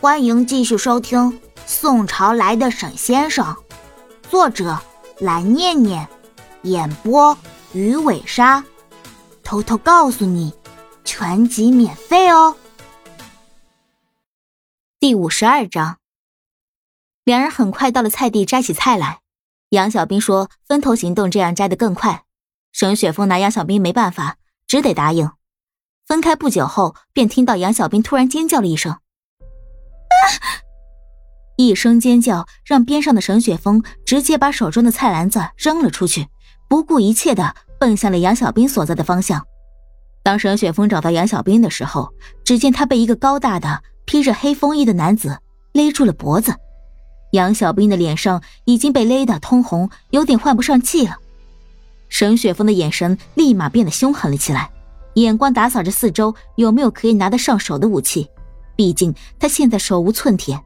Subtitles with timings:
[0.00, 1.18] 欢迎继续收听
[1.66, 3.44] 《宋朝来的沈先生》，
[4.30, 4.78] 作者
[5.18, 6.08] 蓝念念，
[6.62, 7.36] 演播
[7.72, 8.64] 鱼尾鲨。
[9.42, 10.54] 偷偷告诉你，
[11.04, 12.56] 全集免费哦。
[15.00, 15.98] 第五十二章，
[17.24, 19.18] 两人很快到了菜地，摘起菜来。
[19.70, 22.22] 杨小兵说：“分头行动，这样摘得更快。”
[22.70, 24.36] 沈雪峰拿杨小兵没办法，
[24.68, 25.32] 只得答应。
[26.06, 29.00] 分开不久后，便听到杨小兵突然尖叫了一声。
[31.56, 36.28] 一声尖叫让边上的沈雪峰直接把手中的菜篮子扔了出去，
[36.68, 39.44] 不顾一切的奔向了杨小兵所在的方向。
[40.22, 42.12] 当沈雪峰找到杨小兵的时候，
[42.44, 45.38] 只见他被一个高大的披着黑风衣的男子
[45.72, 46.54] 勒住了脖子。
[47.32, 51.16] 杨小兵的脸上已经被勒得通红，有点换不上气了。
[52.08, 54.70] 沈雪峰的眼神立马变得凶狠了起来，
[55.14, 58.30] 眼光打扫着四周有没有可以拿得上手的武器。
[58.78, 60.56] 毕竟他现在手无寸铁，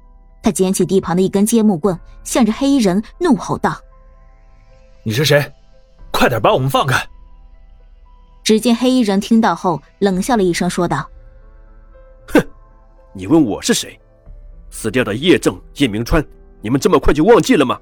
[0.42, 3.74] 他捡起地旁的一根接木棍，向着黑衣人怒吼道
[5.02, 5.50] ：“你是谁？
[6.10, 7.02] 快点把我们放开！”
[8.44, 11.08] 只见黑衣人听到后冷笑了一声，说道
[12.28, 12.46] ：“哼，
[13.14, 13.98] 你问我是谁？
[14.68, 16.22] 死掉的叶正、叶明川，
[16.60, 17.80] 你们这么快就忘记了吗？”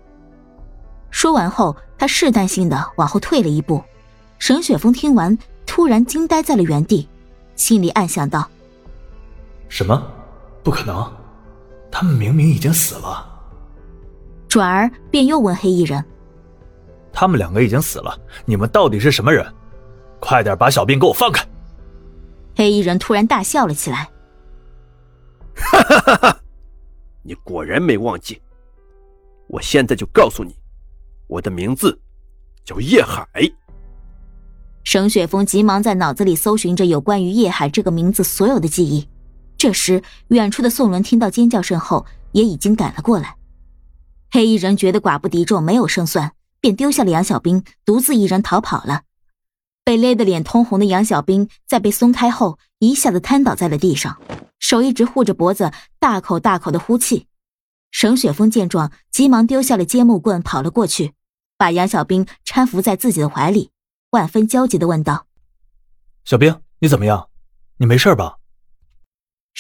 [1.10, 3.82] 说完后，他试探性的往后退了一步。
[4.38, 7.08] 沈雪峰听完，突然惊呆在了原地，
[7.56, 8.48] 心里暗想道
[9.68, 10.00] ：“什么？”
[10.62, 11.10] 不可能，
[11.90, 13.26] 他们明明已经死了。
[14.48, 16.04] 转而便又问黑衣人
[17.12, 19.46] ：“他们两个已经死了，你们到底是什么人？
[20.20, 21.46] 快点把小兵给我放开！”
[22.56, 24.10] 黑衣人突然大笑了起来
[25.54, 26.40] ：“哈哈哈哈！
[27.22, 28.40] 你果然没忘记，
[29.46, 30.54] 我现在就告诉你，
[31.26, 31.98] 我的名字
[32.64, 33.26] 叫叶海。”
[34.82, 39.08] 沈雪峰急忙在脑子里搜寻着有关于叶海这个名字所有的记忆。
[39.60, 43.36] 这时，远处的宋伦听到尖叫声后，也已经赶了过来。
[44.30, 49.02] 黑衣人觉得寡不敌众，没有胜算，便丢下了杨小兵，独自一人逃跑了。
[49.84, 54.18] 被勒得脸通红的杨小兵在被松开后，一下子瘫倒在了地上，
[54.58, 57.26] 手一直护着脖子，大口大口的呼气。
[57.90, 61.12] 沈雪峰见状，急忙丢下了接木棍，跑了过去，
[61.58, 63.70] 把杨小兵搀扶在自己的怀里，
[64.12, 65.26] 万分焦急的问道
[66.24, 67.28] ：“小兵，你怎么样？
[67.76, 68.36] 你没事吧？”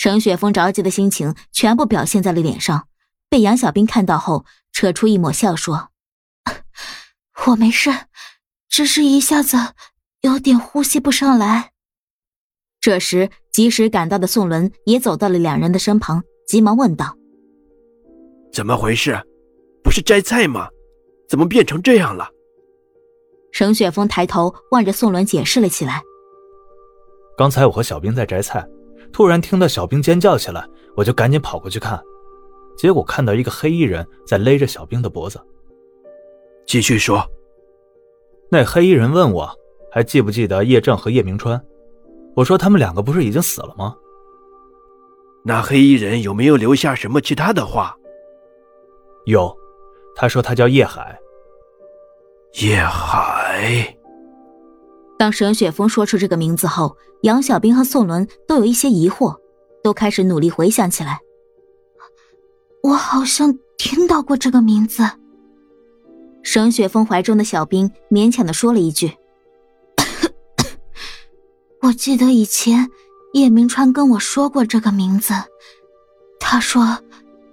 [0.02, 2.88] 沈雪峰着急的心情全部表现在了脸上，
[3.28, 5.90] 被杨小兵看到后，扯出一抹笑说
[7.44, 7.90] ：“我没事，
[8.70, 9.58] 只是一下子
[10.22, 11.72] 有点呼吸不上来。”
[12.80, 17.14] 这时，及时赶到的宋伦也走到了两人的身旁，急忙问道
[18.54, 19.20] ：“怎么回事？
[19.84, 20.66] 不是摘菜吗？
[21.28, 22.26] 怎么变成这样了？”
[23.52, 26.02] 沈雪峰抬头望着宋伦，解释了起来
[27.36, 28.66] ：“刚才我和小兵在摘菜。”
[29.12, 30.66] 突然听到小兵尖叫起来，
[30.96, 32.00] 我就赶紧跑过去看，
[32.76, 35.40] 结果看到一个黑衣人在勒着小兵的脖子。
[36.66, 37.24] 继续说。
[38.50, 39.48] 那黑衣人问我
[39.92, 41.60] 还记不记得叶正和叶明川，
[42.34, 43.96] 我说他们两个不是已经死了吗？
[45.44, 47.96] 那黑衣人有没有留下什么其他的话？
[49.26, 49.56] 有，
[50.16, 51.18] 他说他叫叶海。
[52.60, 53.99] 叶海。
[55.20, 59.38] 当沈雪峰说出这个名字后，杨小兵和宋伦都有一些疑惑，
[59.82, 61.20] 都开始努力回想起来。
[62.82, 65.02] 我好像听到过这个名字。
[66.42, 69.12] 沈雪峰怀中的小兵勉强的说了一句
[71.82, 72.88] ：“我记得以前
[73.34, 75.34] 叶明川跟我说过这个名字，
[76.40, 76.98] 他说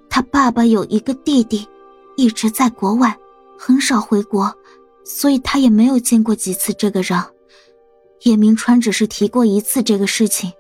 [0.10, 1.68] 他爸爸有一个弟弟，
[2.16, 3.14] 一直在国外，
[3.60, 4.58] 很少回国，
[5.04, 7.22] 所以他也没有见过几次这个人。”
[8.24, 10.52] 叶明川只是提过一次这个事情，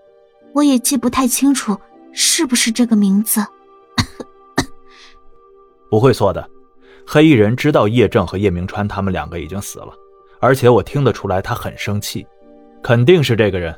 [0.53, 1.77] 我也记不太清楚
[2.11, 3.45] 是不是这个名字。
[5.89, 6.49] 不会错的，
[7.05, 9.93] 黑衣人知道叶正和叶明川他们两个已经死了，
[10.39, 12.25] 而且我听得出来他很生气，
[12.83, 13.77] 肯定是这个人。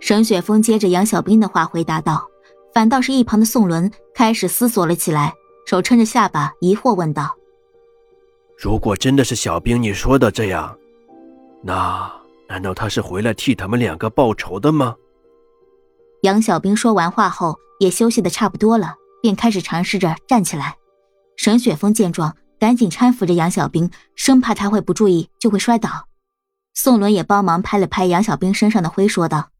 [0.00, 2.26] 沈雪峰接着杨小兵的话回答道，
[2.74, 5.32] 反倒是一旁的宋伦开始思索了起来，
[5.64, 7.34] 手撑着下巴，疑惑问道
[8.58, 10.76] ：“如果真的是小兵你说的这样，
[11.62, 12.12] 那……”
[12.48, 14.94] 难道他是回来替他们两个报仇的吗？
[16.22, 20.76] 杨小兵说完话后，也休息的差不多了，便开始尝试着站起来。
[21.36, 26.08] 沈雪峰见状，赶紧搀扶着杨小兵，生怕他会不注意就会摔倒。
[26.72, 29.50] 宋伦也帮忙拍了拍杨小兵身上的灰，说道：“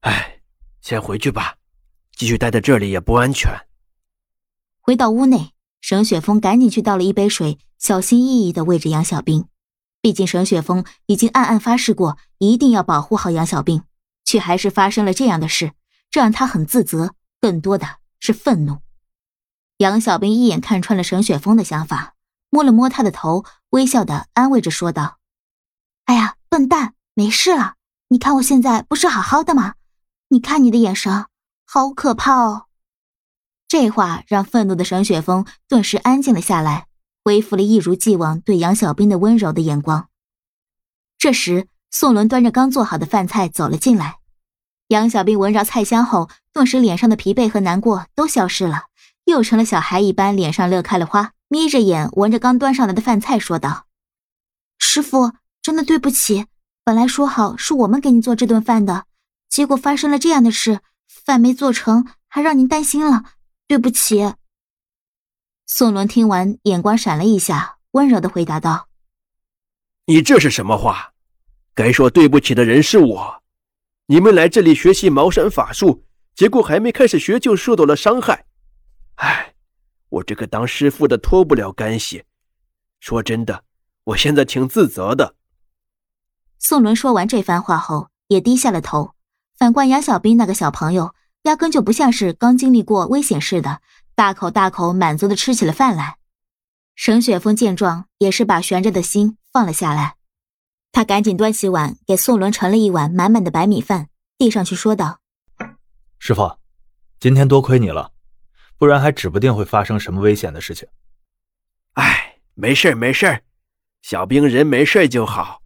[0.00, 0.40] 哎，
[0.80, 1.56] 先回去吧，
[2.16, 3.50] 继续待在这里也不安全。”
[4.80, 9.46] 回到屋内，沈雪峰赶紧去倒了一杯水，小心翼翼的喂着杨小兵。
[10.04, 13.84] 毕竟沈雪峰已经暗暗发誓过，一定要保护好杨小兵，
[14.22, 15.72] 却还是发生了这样的事，
[16.10, 17.86] 这让他很自责，更多的
[18.20, 18.80] 是愤怒。
[19.78, 22.12] 杨小兵一眼看穿了沈雪峰的想法，
[22.50, 25.16] 摸了摸他的头，微笑的安慰着说道
[26.04, 27.76] ：“哎呀，笨蛋，没事了。
[28.08, 29.76] 你看我现在不是好好的吗？
[30.28, 31.24] 你看你的眼神，
[31.64, 32.66] 好可怕哦。”
[33.66, 36.88] 这话让愤怒的沈雪峰顿时安静了下来，
[37.24, 40.08] 恢复了一如既往对杨小兵的温柔的眼光。
[41.16, 44.18] 这时，宋伦端着刚做好的饭菜走了进来。
[44.88, 48.84] 杨小兵闻着菜香后，顿时脸上的疲惫和难过都消失了。
[49.24, 53.86] 又成了小孩一般，脸上乐开了花，眯着眼闻着刚端上来的饭菜，说道
[54.78, 55.32] ：“师傅，
[55.62, 56.44] 真的对不起，
[56.84, 59.06] 本来说好是我们给你做这顿饭的，
[59.48, 63.24] 结果发生了这样的事，饭没做成，还让您担心了，
[63.66, 64.34] 对不起。”
[65.66, 68.88] 宋伦听完，眼光闪了一下，温柔的回答道
[70.06, 71.14] ：“你这是什么话？
[71.74, 73.42] 该说对不起的人是我。
[74.06, 78.44] 你们来这里学习茅山法术，结果还没开始学就受到了伤害。”
[79.16, 79.54] 唉，
[80.10, 82.24] 我这个当师傅的脱不了干系。
[83.00, 83.64] 说真的，
[84.04, 85.34] 我现在挺自责的。
[86.58, 89.14] 宋伦说完这番话后，也低下了头。
[89.56, 91.14] 反观杨小兵那个小朋友，
[91.44, 93.80] 压根就不像是刚经历过危险似的，
[94.14, 96.18] 大口大口满足的吃起了饭来。
[96.94, 100.16] 沈雪峰见状，也是把悬着的心放了下来。
[100.92, 104.08] 他赶紧端起碗，给宋伦盛了一碗满满的白米饭，
[104.38, 105.20] 递上去说道
[106.20, 106.58] ：“师傅，
[107.18, 108.12] 今天多亏你了。”
[108.78, 110.88] 不然还指不定会发生什么危险的事情。
[111.94, 113.42] 哎，没事没事
[114.02, 115.62] 小兵人没事就好。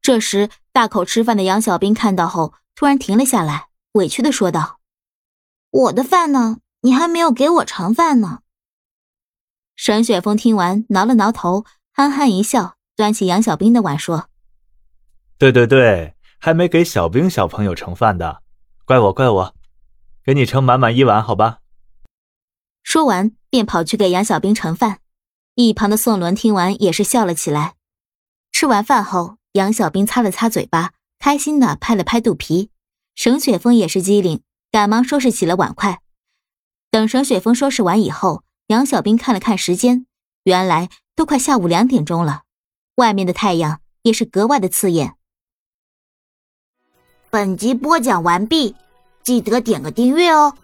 [0.00, 4.80] 这时，大口吃饭的杨小兵看到后，突然停了下来，委屈的说道
[5.70, 6.58] ：“我的饭呢？
[6.84, 8.40] 你还没有给我盛饭呢。”
[9.74, 14.28] 沈雪峰听完，挠了挠头，憨憨一笑，端起杨小兵的碗说
[15.38, 18.42] ：“对对对，还没给小兵小朋友盛饭的，
[18.84, 19.54] 怪我怪我，
[20.22, 21.60] 给你盛满满一碗，好吧。”
[22.84, 25.00] 说完，便跑去给杨小兵盛饭。
[25.54, 27.74] 一旁的宋伦听完，也是笑了起来。
[28.52, 32.70] 吃完饭后，杨小兵擦了擦嘴巴，开心的拍了拍肚皮。
[33.14, 36.00] 沈雪峰也是机灵，赶忙收拾起了碗筷。
[36.94, 40.06] 等沈雪峰收拾完以后，杨小兵看了看时间，
[40.44, 42.42] 原来都快下午两点钟了，
[42.94, 45.16] 外面的太阳也是格外的刺眼。
[47.30, 48.76] 本集播讲完毕，
[49.24, 50.56] 记得点个订阅哦。